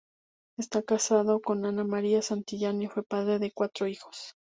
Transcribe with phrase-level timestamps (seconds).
[0.57, 4.33] Estaba casado con Ana María Santillán, y fue padre de cuatro hijos.